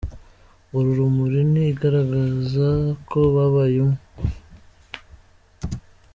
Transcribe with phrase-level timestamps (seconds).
[0.75, 2.67] Uru rumuri ni urugaragaza
[3.09, 4.01] ko babaye umwe.